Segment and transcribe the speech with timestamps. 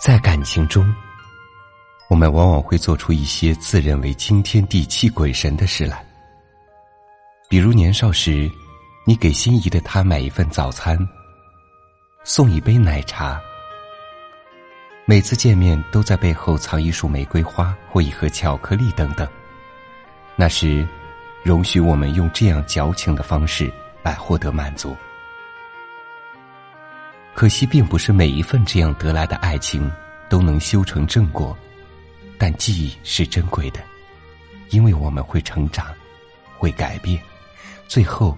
[0.00, 0.90] 在感情中，
[2.08, 6.02] 我们往往会做出一些自认为惊天地泣鬼神的事来。
[7.50, 8.50] 比如年少时，
[9.04, 10.98] 你给心仪的他买一份早餐，
[12.24, 13.38] 送一杯奶茶，
[15.04, 19.28] 每次见面都在背后藏一束玫瑰花或一盒巧克力等等。
[20.34, 20.88] 那时，
[21.42, 23.70] 容许我们用这样矫情的方式
[24.02, 24.96] 来获得满足。
[27.40, 29.90] 可惜，并不是每一份这样得来的爱情
[30.28, 31.56] 都能修成正果，
[32.36, 33.80] 但记忆是珍贵的，
[34.68, 35.86] 因为我们会成长，
[36.58, 37.18] 会改变，
[37.88, 38.36] 最后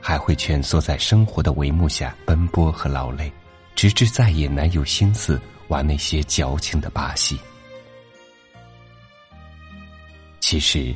[0.00, 3.28] 还会蜷缩在生活的帷幕下奔波和劳累，
[3.74, 7.36] 直至再也难有心思玩那些矫情的把戏。
[10.38, 10.94] 其实，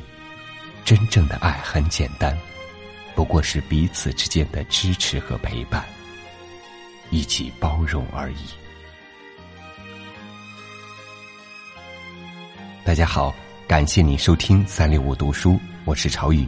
[0.85, 2.39] 真正的爱很简单，
[3.15, 5.83] 不过是彼此之间的支持和陪伴。
[7.11, 8.37] 一起包容而已。
[12.85, 13.33] 大家好，
[13.67, 16.47] 感谢你收听三六五读书，我是朝雨。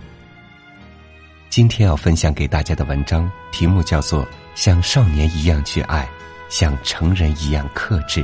[1.50, 4.24] 今天要分享给大家的文章题目叫做
[4.56, 6.08] 《像少年一样去爱，
[6.50, 8.22] 像成人一样克制》，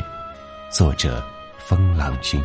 [0.70, 1.26] 作者
[1.58, 2.42] 风郎君。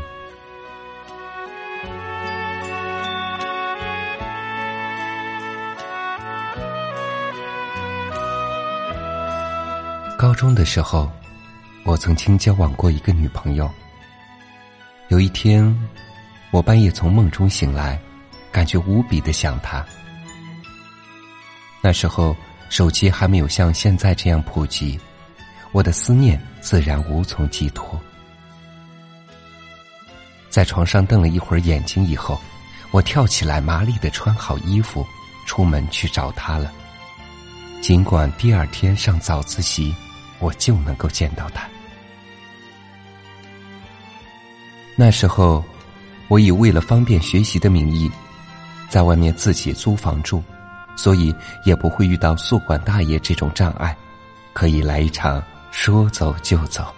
[10.23, 11.11] 高中的时候，
[11.83, 13.69] 我曾经交往过一个女朋友。
[15.09, 15.77] 有一天，
[16.53, 18.01] 我半夜从梦中醒来，
[18.53, 19.85] 感觉无比的想她。
[21.81, 22.37] 那时候
[22.71, 24.97] 手机还没有像现在这样普及，
[25.73, 28.01] 我的思念自然无从寄托。
[30.49, 32.41] 在床上瞪了一会儿眼睛以后，
[32.93, 35.05] 我跳起来，麻利的穿好衣服，
[35.47, 36.73] 出门去找她了。
[37.81, 39.93] 尽管第二天上早自习。
[40.43, 41.67] 我就能够见到他。
[44.97, 45.65] 那时候，
[46.29, 48.11] 我以为了方便学习的名义，
[48.91, 50.43] 在外面自己租房住，
[50.97, 53.97] 所以也不会遇到宿管大爷这种障碍，
[54.53, 56.93] 可以来一场说走就走。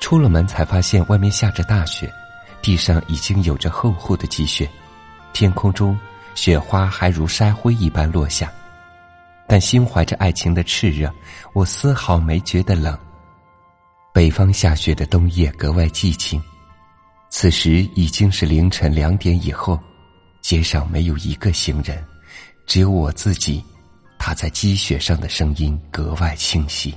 [0.00, 2.12] 出了门才发现外面下着大雪，
[2.60, 4.68] 地上已经有着厚厚的积雪，
[5.32, 5.98] 天空中
[6.34, 8.52] 雪花还如筛灰一般落下。
[9.46, 11.12] 但心怀着爱情的炽热，
[11.52, 12.98] 我丝毫没觉得冷。
[14.12, 16.40] 北方下雪的冬夜格外寂静，
[17.30, 19.78] 此时已经是凌晨两点以后，
[20.40, 22.02] 街上没有一个行人，
[22.66, 23.62] 只有我自己，
[24.18, 26.94] 踏在积雪上的声音格外清晰。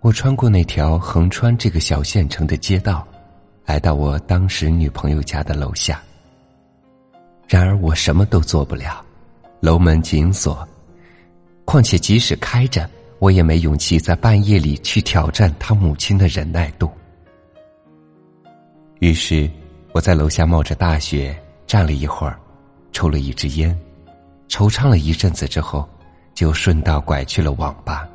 [0.00, 3.06] 我穿过那条横穿这个小县城的街道，
[3.64, 6.02] 来到我当时女朋友家的楼下。
[7.52, 9.04] 然而我什么都做不了，
[9.60, 10.66] 楼门紧锁。
[11.66, 16.90] 况且即使开着，我也没勇气在半夜里去挑战他母亲的忍耐度。
[19.00, 19.50] 于是
[19.92, 22.40] 我在楼下冒着大雪站了一会儿，
[22.90, 23.78] 抽了一支烟，
[24.48, 25.86] 惆怅了一阵子之后，
[26.32, 28.08] 就顺道拐去了网吧。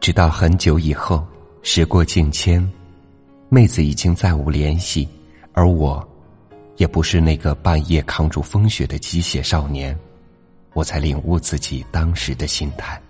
[0.00, 1.26] 直到很久以后，
[1.60, 2.66] 时过境迁，
[3.50, 5.06] 妹子已经再无联系。
[5.56, 6.06] 而我，
[6.76, 9.98] 也不是那个半夜扛住风雪的机械少年，
[10.74, 13.00] 我才领悟自己当时的心态。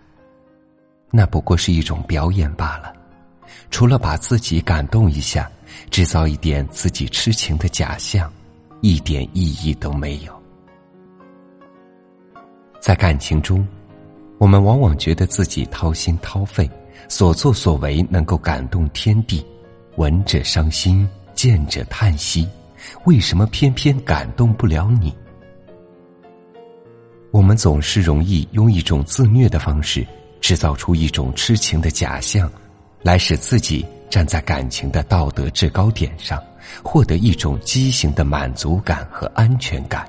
[1.10, 2.94] 那不过是一种表演罢了，
[3.68, 5.50] 除了把自己感动一下，
[5.90, 8.32] 制造一点自己痴情的假象，
[8.80, 10.32] 一点意义都没有。
[12.80, 13.66] 在感情中，
[14.38, 16.70] 我们往往觉得自己掏心掏肺，
[17.08, 19.44] 所作所为能够感动天地，
[19.96, 21.08] 闻者伤心。
[21.36, 22.48] 见者叹息，
[23.04, 25.14] 为什么偏偏感动不了你？
[27.30, 30.04] 我们总是容易用一种自虐的方式，
[30.40, 32.50] 制造出一种痴情的假象，
[33.02, 36.42] 来使自己站在感情的道德制高点上，
[36.82, 40.08] 获得一种畸形的满足感和安全感。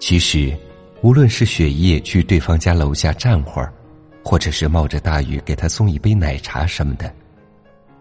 [0.00, 0.54] 其实，
[1.02, 3.72] 无论是雪夜去对方家楼下站会儿，
[4.24, 7.14] 或者是冒着大雨给他送一杯奶茶什么的。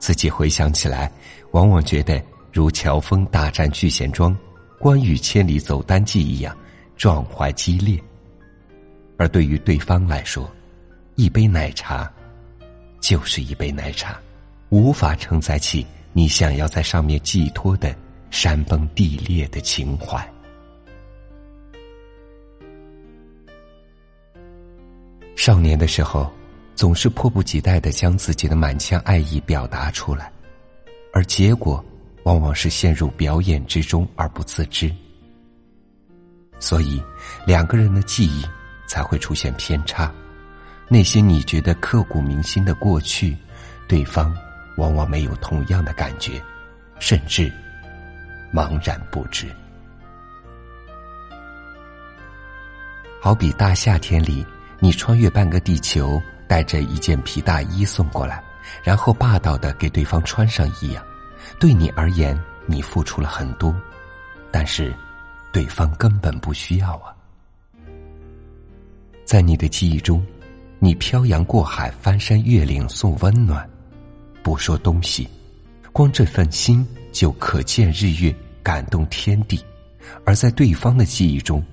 [0.06, 1.12] 自己回想起来，
[1.50, 2.22] 往往觉得
[2.54, 4.38] 如乔峰大战聚贤庄、
[4.78, 6.56] 关羽千里走单骑一样
[6.96, 8.00] 壮怀激烈。
[9.18, 10.48] 而对于对方来说，
[11.16, 12.08] 一杯奶茶
[13.00, 14.16] 就是一杯奶茶，
[14.70, 17.92] 无法承载起你想要在上面寄托的
[18.30, 20.24] 山崩地裂的情怀。
[25.36, 26.32] 少年的时候。
[26.76, 30.32] 总是迫不及待的将自己的满腔爱意表达出来，
[31.14, 31.84] 而结果
[32.24, 34.94] 往往是陷入表演之中而不自知。
[36.60, 37.02] 所以
[37.46, 38.46] 两个人的记忆
[38.88, 40.12] 才会出现偏差。
[40.88, 43.36] 那些你觉得刻骨铭心的过去，
[43.88, 44.36] 对方
[44.78, 46.42] 往往没有同样的感觉，
[47.00, 47.52] 甚至
[48.54, 49.48] 茫然不知。
[53.20, 54.46] 好比大夏天里，
[54.80, 58.44] 你穿越半个地球，带着一件皮大衣送过来，
[58.84, 61.04] 然后霸道的给对方穿上一样。
[61.60, 63.76] 对你而言，你付出了很多，
[64.52, 64.94] 但是
[65.52, 67.16] 对方根本不需要啊。
[69.26, 70.26] 在你的记忆中。
[70.78, 73.68] 你漂洋过海、翻山越岭送温暖，
[74.44, 75.28] 不说东西，
[75.92, 79.58] 光这份心就可见日月，感动天地；
[80.26, 81.64] 而在对方的记忆中，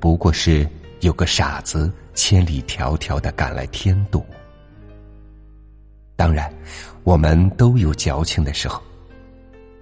[0.00, 0.66] 不过是
[1.00, 4.24] 有个傻子千里迢迢的赶来添堵。
[6.16, 6.52] 当然，
[7.02, 8.82] 我们都有矫情的时候，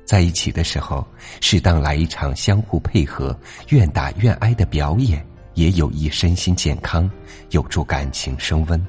[0.04, 1.06] 在一起的时候，
[1.40, 3.38] 适当来一场相互配合、
[3.68, 5.24] 愿打愿挨的表演。
[5.54, 7.10] 也有益身心健康，
[7.50, 8.86] 有助感情升温。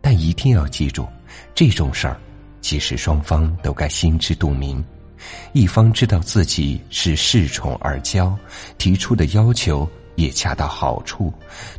[0.00, 1.06] 但一定要记住，
[1.54, 2.16] 这种事儿，
[2.62, 4.82] 其实双方都该心知肚明。
[5.52, 8.34] 一方知道自己是恃宠而骄，
[8.78, 9.86] 提出的要求
[10.16, 11.32] 也恰到好处，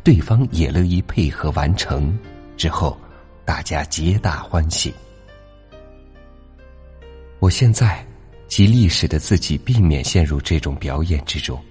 [0.04, 2.16] 对方也乐意配合完成，
[2.56, 2.98] 之后
[3.44, 4.94] 大家皆大欢喜。
[7.38, 8.04] 我现在
[8.48, 11.62] 极力使得自己避免陷入这种表演之中。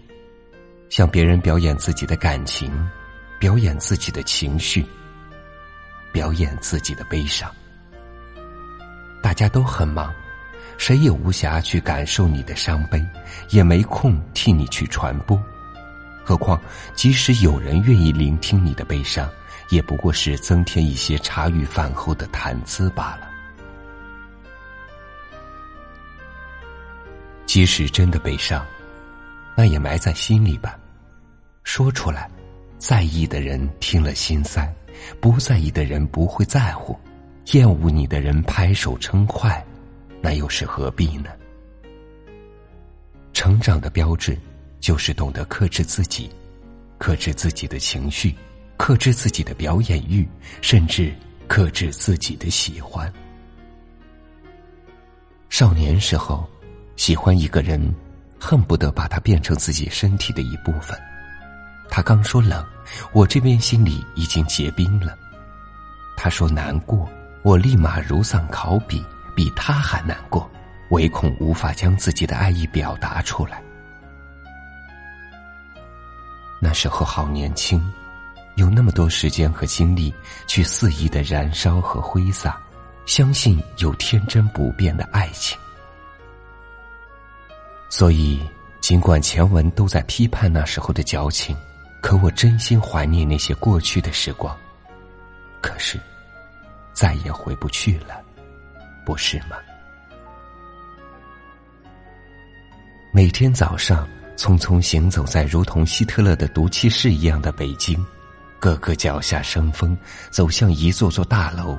[0.87, 2.71] 向别人表演自己的感情，
[3.39, 4.85] 表演自己的情绪，
[6.13, 7.51] 表演自己的悲伤。
[9.21, 10.13] 大家都很忙，
[10.77, 13.03] 谁也无暇去感受你的伤悲，
[13.49, 15.41] 也没空替你去传播。
[16.25, 16.59] 何况，
[16.95, 19.29] 即使有人愿意聆听你的悲伤，
[19.69, 23.29] 也不过是增添一些茶余饭后的谈资罢了。
[27.45, 28.65] 即使真的悲伤。
[29.57, 30.77] 那也埋在心里吧，
[31.63, 32.29] 说出来，
[32.77, 34.69] 在意的人听了心塞，
[35.21, 36.99] 不在意的人不会在乎，
[37.53, 39.65] 厌恶你的人拍手称快，
[40.21, 41.29] 那又是何必呢？
[43.31, 44.37] 成长的标志，
[44.85, 46.29] 就是懂得克制自己，
[46.99, 48.35] 克制自己的情绪，
[48.77, 50.29] 克制自己的表演欲，
[50.61, 51.11] 甚至
[51.47, 53.11] 克制自己的喜欢。
[55.49, 56.47] 少年时候，
[56.97, 57.81] 喜欢一个人。
[58.39, 60.95] 恨不得把它变成自己身体的一部分。
[61.89, 62.63] 他刚说冷，
[63.11, 65.17] 我这边心里已经结冰了。
[66.15, 67.09] 他说难过，
[67.41, 69.03] 我立马如丧考妣，
[69.35, 70.47] 比他还难过，
[70.89, 73.63] 唯恐无法将自己的爱意表达出来。
[76.59, 77.81] 那时候好年轻，
[78.55, 80.13] 有那么多时间和精力
[80.47, 82.59] 去肆意的燃烧和挥洒，
[83.05, 85.57] 相信有天真不变的爱情。
[87.89, 88.41] 所以，
[88.81, 91.55] 尽管前文都在批判那时候的矫情，
[92.01, 94.55] 可我真心怀念那些过去的时光。
[95.61, 95.99] 可是，
[96.93, 98.21] 再也回不去了，
[99.05, 99.57] 不是吗？
[103.11, 108.03] 每天早上，匆匆行走在如同希特勒的毒气室一样的北京，
[108.59, 109.97] 个个脚下生风，
[110.29, 111.77] 走向一座座大楼。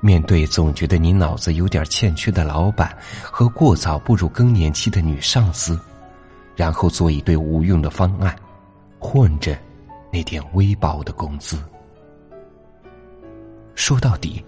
[0.00, 5.78] 面对总觉得你脑子有点欠缺的老板和过早步入更年期的女上司，
[6.54, 8.36] 然后做一堆无用的方案，
[8.98, 9.58] 混着
[10.12, 11.58] 那点微薄的工资。
[13.74, 14.44] 说到底，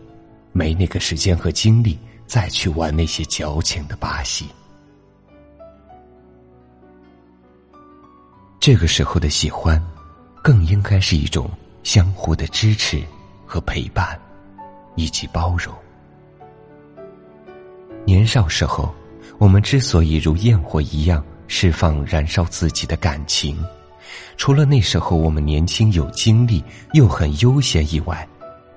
[0.53, 4.47] 没那个时间和精力再去玩那些矫情的把戏。
[8.61, 9.83] 这个时候的喜欢，
[10.43, 11.51] 更应该是一种
[11.83, 13.03] 相互的支持
[13.45, 14.17] 和陪伴。
[14.97, 15.75] 以及包容。
[18.05, 18.93] 年少时候，
[19.39, 23.65] 我们之所以如焰火一样释放、燃烧自己的感情，
[24.37, 26.63] 除了那时候我们年轻有精力
[26.93, 28.29] 又很悠闲以外，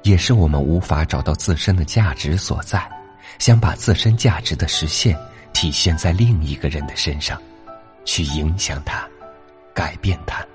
[0.04, 2.88] 也是我们无法找到自身的价值所在，
[3.40, 5.18] 想把自身价值的实现
[5.52, 7.42] 体现在另一个人的身上，
[8.06, 9.06] 去影响他、
[9.74, 10.46] 改变他。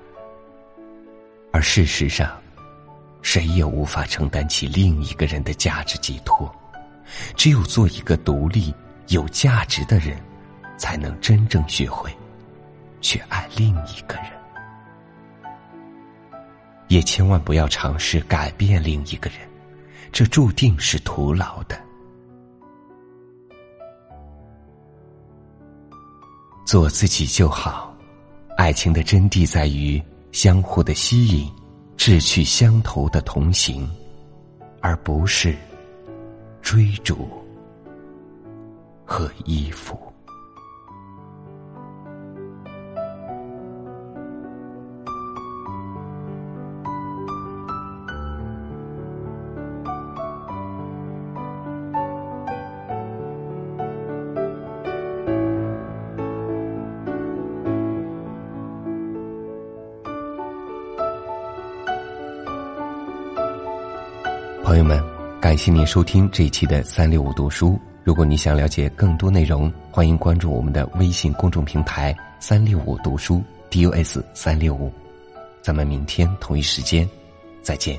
[1.51, 2.39] 而事实上，
[3.21, 6.53] 谁也无法承担起另一个人的价值寄托，
[7.35, 8.73] 只有做一个独立、
[9.07, 10.17] 有价值的人，
[10.77, 12.15] 才能真正学会
[13.01, 14.25] 去爱另一个人。
[16.87, 19.39] 也千万不要尝试改变另一个人，
[20.11, 21.79] 这注定是徒劳的。
[26.65, 27.88] 做自己就好，
[28.59, 31.49] 爱情的真谛在于相互的吸引。
[31.95, 33.89] 志趣相投的同行，
[34.81, 35.55] 而不是
[36.61, 37.29] 追逐
[39.05, 39.97] 和依附。
[64.69, 65.03] 朋友们，
[65.41, 67.79] 感谢您收听这一期的三六五读书。
[68.03, 74.93] 如果你想了解更多内容，欢迎关注我们的微信公众平台“三六五读书 ”，DUS 三六五。
[75.63, 77.09] 咱们明天同一时间
[77.63, 77.97] 再见。